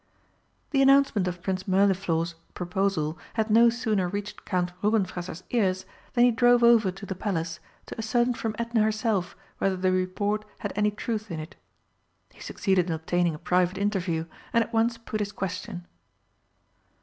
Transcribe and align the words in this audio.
The 0.71 0.81
announcement 0.81 1.27
of 1.27 1.43
Prince 1.43 1.67
Mirlinor's 1.67 2.33
proposal 2.55 3.19
had 3.35 3.51
no 3.51 3.69
sooner 3.69 4.07
reached 4.07 4.45
Count 4.45 4.73
Rubenfresser's 4.81 5.43
ears 5.51 5.85
than 6.13 6.23
he 6.25 6.31
drove 6.31 6.63
over 6.63 6.89
to 6.89 7.05
the 7.05 7.13
Palace, 7.13 7.59
to 7.85 7.95
ascertain 7.99 8.33
from 8.33 8.55
Edna 8.57 8.81
herself 8.81 9.35
whether 9.59 9.77
the 9.77 9.91
report 9.91 10.43
had 10.61 10.73
any 10.75 10.89
truth 10.89 11.29
in 11.29 11.39
it. 11.39 11.55
He 12.31 12.41
succeeded 12.41 12.87
in 12.87 12.93
obtaining 12.93 13.35
a 13.35 13.37
private 13.37 13.77
interview, 13.77 14.25
and 14.53 14.63
at 14.63 14.73
once 14.73 14.97
put 14.97 15.19
his 15.19 15.31
question. 15.31 15.85